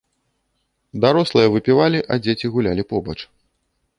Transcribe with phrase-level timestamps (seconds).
[1.03, 3.17] Дарослыя выпівалі, а дзеці гулялі побач.